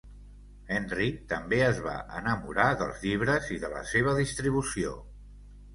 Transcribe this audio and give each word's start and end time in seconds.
Henry 0.77 1.09
també 1.33 1.59
es 1.67 1.81
va 1.89 1.95
enamorar 2.23 2.67
dels 2.81 3.07
llibres 3.09 3.53
i 3.59 3.61
de 3.67 3.73
la 3.79 3.87
seva 3.95 4.19
distribució. 4.25 5.01